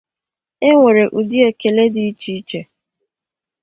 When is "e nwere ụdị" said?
0.67-1.37